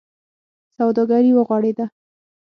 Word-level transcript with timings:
سوداګري 0.77 1.31
و 1.35 1.39
غوړېده. 1.47 1.85